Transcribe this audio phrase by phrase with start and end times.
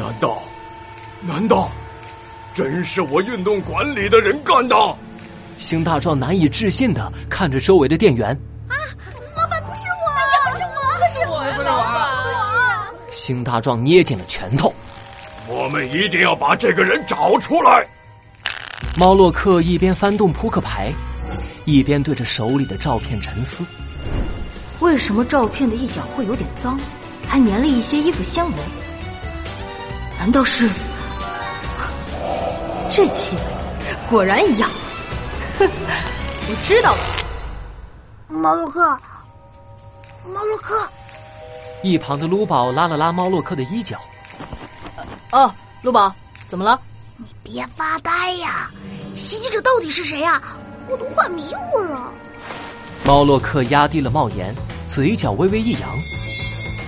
[0.00, 0.38] 难道，
[1.20, 1.70] 难道，
[2.54, 4.74] 真是我运动馆里的人干的？
[5.58, 8.30] 星大壮难以置信的看着周围的店员。
[8.66, 8.72] 啊，
[9.36, 10.08] 老板不是我，
[10.48, 13.12] 不是我，不是我，不是我。
[13.12, 14.72] 星大壮捏紧了拳头。
[15.46, 17.86] 我们一定要把这个人找出来。
[18.96, 20.90] 猫洛克一边翻动扑克牌，
[21.66, 23.66] 一边对着手里的照片沉思：
[24.80, 26.80] 为什么照片的一角会有点脏，
[27.28, 28.52] 还粘了一些衣服纤维？
[30.20, 30.68] 难道是
[32.90, 33.42] 这气味？
[34.10, 34.68] 果然一样。
[35.58, 35.64] 哼，
[36.46, 37.00] 我知道了。
[38.28, 38.80] 猫洛克，
[40.26, 40.86] 猫洛克。
[41.82, 43.96] 一旁的卢宝拉了拉猫洛克的衣角。
[45.32, 46.14] 哦，卢宝，
[46.50, 46.78] 怎么了？
[47.16, 48.70] 你别发呆呀！
[49.16, 50.38] 袭击者到底是谁呀？
[50.86, 52.12] 我都快迷糊了。
[53.04, 54.54] 猫洛克压低了帽檐，
[54.86, 55.98] 嘴角微微一扬，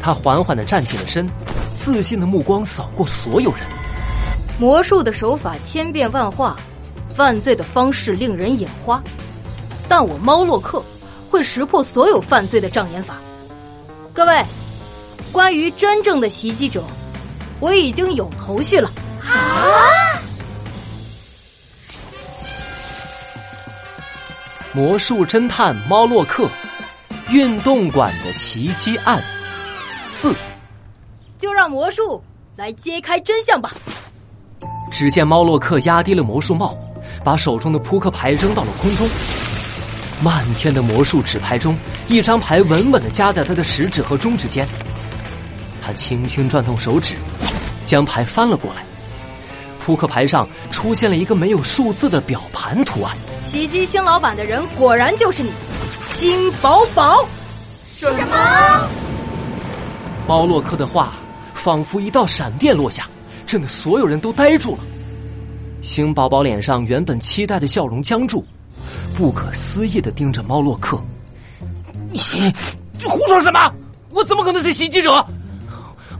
[0.00, 1.28] 他缓缓的站起了身。
[1.76, 3.60] 自信的目光扫过所有人。
[4.58, 6.56] 魔术的手法千变万化，
[7.14, 9.02] 犯罪的方式令人眼花，
[9.86, 10.82] 但我猫洛克
[11.30, 13.16] 会识破所有犯罪的障眼法。
[14.14, 14.42] 各位，
[15.30, 16.82] 关于真正的袭击者，
[17.60, 18.90] 我已经有头绪了。
[19.22, 20.16] 啊！
[24.72, 26.48] 魔术侦探猫洛克，
[27.30, 29.22] 运动馆的袭击案
[30.04, 30.34] 四。
[31.68, 32.22] 魔术
[32.56, 33.72] 来揭开真相吧。
[34.90, 36.76] 只见猫洛克压低了魔术帽，
[37.24, 39.06] 把手中的扑克牌扔到了空中。
[40.22, 41.76] 漫天的魔术纸牌中，
[42.08, 44.66] 一张牌稳稳的夹在他的食指和中指间。
[45.82, 47.16] 他轻轻转动手指，
[47.84, 48.82] 将牌翻了过来。
[49.84, 53.14] 扑克牌上出现了一个没有数字的表盘图案。
[53.44, 55.52] 袭击星老板的人果然就是你，
[56.04, 57.24] 星宝宝。
[57.86, 58.88] 什么？
[60.26, 61.14] 猫洛克的话。
[61.66, 63.08] 仿佛一道闪电落下，
[63.44, 64.84] 震得所有人都呆住了。
[65.82, 68.44] 星宝宝脸上原本期待的笑容僵住，
[69.16, 70.96] 不可思议的盯着猫洛克
[72.12, 72.20] ：“你
[72.92, 73.74] 你胡说什么？
[74.12, 75.26] 我怎么可能是袭击者？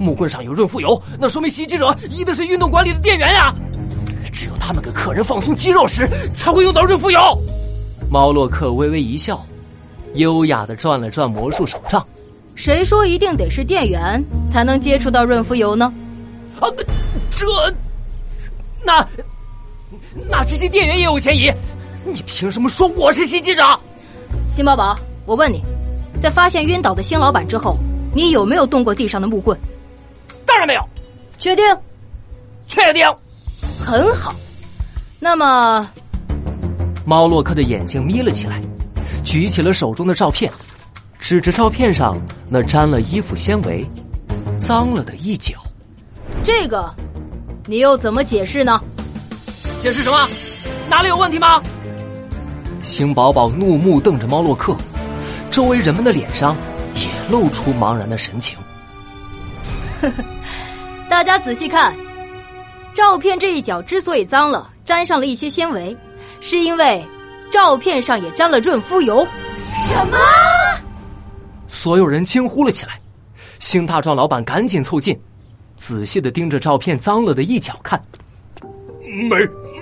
[0.00, 3.54] 木棍上有润肤油，那说明袭击者一定是运动馆里的店员呀！
[4.32, 7.20] 只有他们给客人放松肌肉时才会用到润肤油。”
[8.10, 9.46] 猫洛克微微一笑，
[10.14, 12.04] 优雅的转了转魔术手杖。
[12.56, 15.92] 谁说一定得是店员才能接触到润肤油呢？
[16.58, 16.66] 啊，
[17.30, 17.46] 这，
[18.84, 19.06] 那，
[20.30, 21.52] 那这些店员也有嫌疑。
[22.04, 23.62] 你凭什么说我是袭击者？
[24.50, 25.62] 新宝宝，我问你，
[26.20, 27.76] 在发现晕倒的新老板之后，
[28.14, 29.56] 你有没有动过地上的木棍？
[30.46, 30.80] 当然没有。
[31.38, 31.62] 确定？
[32.66, 33.06] 确定。
[33.78, 34.34] 很好。
[35.20, 35.90] 那么，
[37.04, 38.60] 猫洛克的眼睛眯了起来，
[39.22, 40.50] 举起了手中的照片。
[41.28, 42.16] 指着照片上
[42.48, 43.84] 那沾了衣服纤维、
[44.60, 45.56] 脏了的一角，
[46.44, 46.88] 这个
[47.66, 48.80] 你又怎么解释呢？
[49.80, 50.28] 解释什么？
[50.88, 51.60] 哪里有问题吗？
[52.80, 54.76] 星宝宝怒目瞪着猫洛克，
[55.50, 56.56] 周围人们的脸上
[56.94, 58.56] 也露出茫然的神情。
[60.00, 60.24] 呵呵，
[61.10, 61.92] 大家仔细看，
[62.94, 65.96] 照片这一角之所以脏了，沾上了一些纤维，
[66.40, 67.04] 是因为
[67.50, 69.26] 照片上也沾了润肤油。
[69.88, 70.16] 什么？
[71.68, 73.00] 所有人惊呼了起来，
[73.58, 75.18] 星大壮老板赶紧凑近，
[75.76, 78.02] 仔细的盯着照片脏了的一角看。
[79.02, 79.36] 没，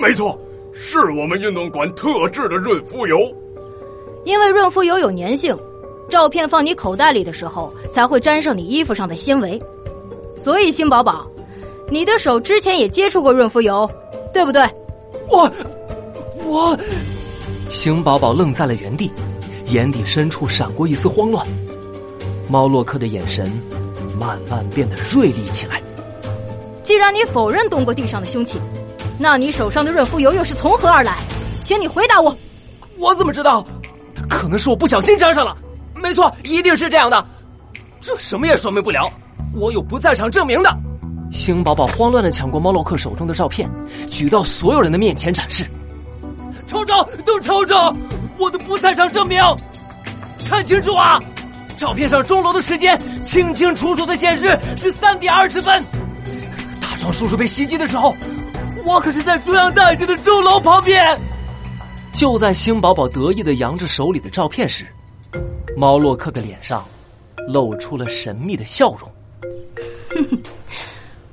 [0.00, 0.38] 没错，
[0.74, 3.16] 是我们运动馆特制的润肤油。
[4.24, 5.56] 因为润肤油有粘性，
[6.08, 9.60] 照片放你口袋里的时候才会沾上你衣服上的纤维。
[10.36, 11.26] 所以，星宝宝，
[11.90, 13.90] 你的手之前也接触过润肤油，
[14.32, 14.62] 对不对？
[15.28, 15.50] 我，
[16.44, 16.78] 我，
[17.70, 19.10] 星宝宝愣在了原地，
[19.66, 21.46] 眼底深处闪过一丝慌乱。
[22.50, 23.48] 猫洛克的眼神
[24.18, 25.80] 慢慢变得锐利起来。
[26.82, 28.60] 既然你否认动过地上的凶器，
[29.18, 31.18] 那你手上的润肤油又是从何而来？
[31.62, 32.36] 请你回答我。
[32.98, 33.64] 我怎么知道？
[34.28, 35.56] 可能是我不小心沾上了。
[35.94, 37.24] 没错，一定是这样的。
[38.00, 39.08] 这什么也说明不了。
[39.54, 40.76] 我有不在场证明的。
[41.30, 43.70] 星宝宝慌乱的抢过猫洛克手中的照片，
[44.10, 45.64] 举到所有人的面前展示。
[46.66, 47.94] 瞅瞅，都瞅瞅，
[48.38, 49.40] 我的不在场证明，
[50.48, 51.20] 看清楚啊！
[51.80, 55.82] 照片上钟楼的时间清清楚楚的显示是三点二十分。
[56.78, 58.14] 大壮叔叔被袭击的时候，
[58.84, 61.18] 我可是在中央大街的钟楼旁边。
[62.12, 64.84] 就在星宝宝得意的扬着手里的照片时，
[65.74, 66.86] 猫洛克的脸上
[67.48, 69.10] 露出了神秘的笑容。
[70.10, 70.42] 哼哼，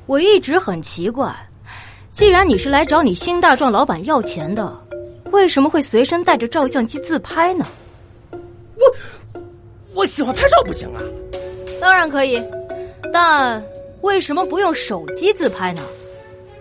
[0.05, 1.35] 我一直很奇怪，
[2.13, 4.81] 既然你是来找你星大壮老板要钱的，
[5.29, 7.65] 为什么会随身带着照相机自拍呢？
[8.31, 8.39] 我。
[9.97, 11.01] 我喜欢拍照不行啊？
[11.81, 12.39] 当然可以，
[13.11, 13.63] 但
[14.01, 15.81] 为什么不用手机自拍呢？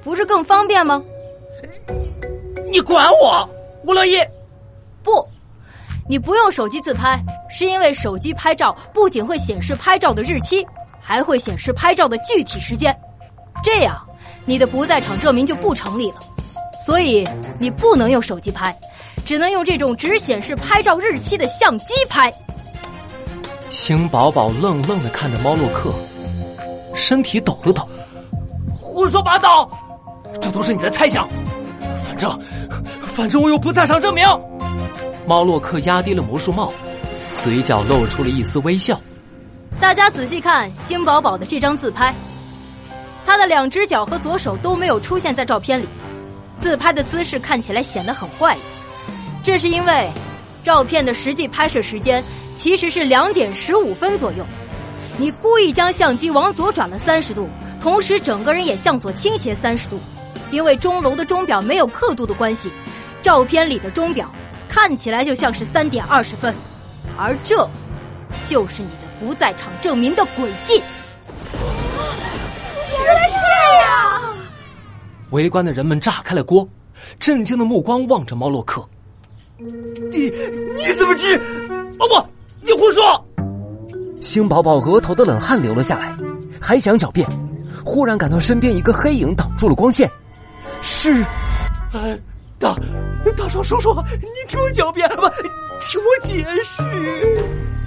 [0.02, 1.02] 不是更方便吗？
[2.72, 3.46] 你管我，
[3.84, 4.16] 我乐意。
[5.02, 5.22] 不，
[6.08, 10.66] 你不用手机自拍，是因为手机拍照不仅会显示拍照的日期，
[10.98, 12.98] 还会显示拍照的具体时间，
[13.62, 14.02] 这样
[14.46, 16.16] 你的不在场证明就不成立了。
[16.86, 17.28] 所以
[17.58, 18.74] 你不能用手机拍，
[19.26, 22.32] 只能用这种只显示拍照日期的相机拍。
[23.76, 25.93] 星宝宝愣愣的看着猫洛克，
[26.94, 27.87] 身体抖了抖。
[28.75, 29.70] 胡说八道，
[30.40, 31.28] 这都是你的猜想。
[32.02, 32.40] 反正，
[33.02, 34.26] 反正我有不在场证明。
[35.26, 36.73] 猫洛克压低了魔术帽，
[37.37, 38.99] 嘴角露出了一丝微笑。
[39.78, 42.14] 大家仔细看星宝宝的这张自拍，
[43.26, 45.87] 他的两只脚和左手都没有出现在照片里。
[46.61, 48.61] 自拍的姿势看起来显得很怪异，
[49.44, 50.11] 这是因为
[50.66, 52.20] 照片的实际拍摄时间
[52.56, 54.44] 其实是两点十五分左右。
[55.16, 57.48] 你故意将相机往左转了三十度，
[57.80, 59.96] 同时整个人也向左倾斜三十度，
[60.50, 62.68] 因为钟楼的钟表没有刻度的关系，
[63.22, 64.28] 照片里的钟表
[64.68, 66.52] 看起来就像是三点二十分，
[67.16, 67.56] 而这
[68.44, 70.82] 就是你的不在场证明的轨迹。
[72.90, 74.34] 原来是这样。
[75.30, 76.68] 围观的人们炸开了锅，
[77.20, 78.84] 震惊的目光望着猫洛克。
[79.58, 80.30] 你
[80.76, 81.36] 你怎么知？
[81.98, 82.26] 哦不，
[82.62, 83.24] 你胡说！
[84.20, 86.14] 星宝宝额头的冷汗流了下来，
[86.60, 87.26] 还想狡辩，
[87.84, 90.10] 忽然感到身边一个黑影挡住了光线。
[90.82, 91.12] 是，
[91.92, 92.18] 哎，
[92.58, 92.76] 大
[93.36, 95.22] 大壮叔叔，你听我狡辩，不，
[95.80, 96.82] 听我解释。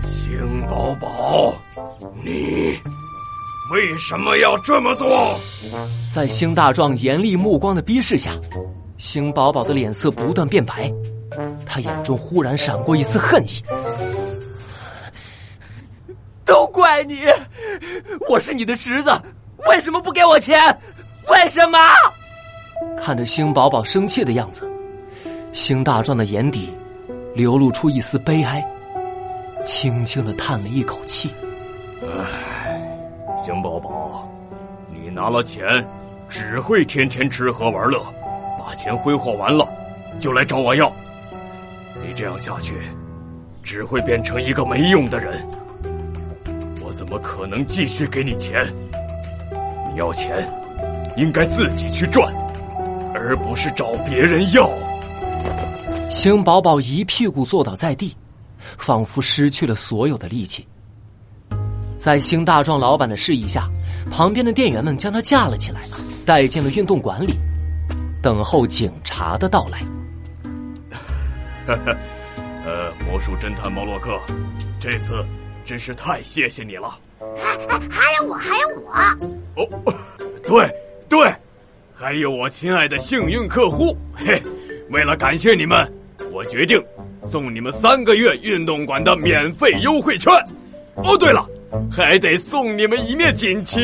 [0.07, 1.53] 星宝宝，
[2.23, 2.77] 你。
[3.71, 5.39] 为什么要这么做？
[6.11, 8.31] 在星大壮严厉目光的逼视下，
[8.97, 10.91] 星宝宝的脸色不断变白，
[11.65, 13.63] 他眼中忽然闪过一丝恨意。
[16.45, 17.21] 都怪你！
[18.27, 19.11] 我是你的侄子，
[19.67, 20.59] 为什么不给我钱？
[21.27, 21.77] 为什么？
[22.97, 24.67] 看着星宝宝生气的样子，
[25.53, 26.69] 星大壮的眼底
[27.35, 28.65] 流露出一丝悲哀，
[29.63, 31.29] 轻轻的叹了一口气。
[32.01, 32.57] 唉。
[33.37, 34.29] 星宝宝，
[34.91, 35.63] 你拿了钱，
[36.27, 38.03] 只会天天吃喝玩乐，
[38.59, 39.67] 把钱挥霍完了，
[40.19, 40.91] 就来找我要。
[42.01, 42.73] 你这样下去，
[43.63, 45.45] 只会变成一个没用的人。
[46.81, 48.65] 我怎么可能继续给你钱？
[49.91, 50.47] 你要钱，
[51.15, 52.33] 应该自己去赚，
[53.13, 54.69] 而不是找别人要。
[56.09, 58.15] 星宝宝一屁股坐倒在地，
[58.77, 60.65] 仿佛失去了所有的力气。
[61.97, 63.69] 在星大壮老板的示意下，
[64.09, 65.81] 旁边的店员们将他架了起来，
[66.25, 67.35] 带进了运动馆里，
[68.23, 69.83] 等候警察的到来。
[72.65, 74.19] 呃，魔术侦探猫洛克，
[74.79, 75.25] 这次
[75.63, 76.97] 真是太谢谢你了。
[77.37, 77.57] 还
[77.89, 78.91] 还有我，还有我。
[79.55, 79.93] 哦，
[80.43, 80.69] 对
[81.07, 81.33] 对，
[81.95, 83.97] 还有我亲爱的幸运客户。
[84.15, 84.41] 嘿，
[84.89, 85.91] 为了感谢你们，
[86.31, 86.83] 我决定
[87.25, 90.33] 送你们三个月运动馆的免费优惠券。
[90.95, 91.47] 哦，对了。
[91.91, 93.79] 还得送你们一面锦旗，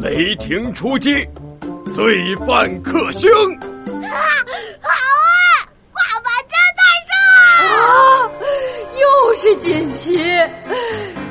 [0.00, 1.26] 雷霆出击，
[1.92, 3.28] 罪犯克星。
[4.04, 4.14] 啊！
[9.56, 10.16] 锦旗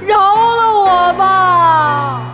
[0.05, 0.17] 饶
[0.55, 2.28] 了我吧。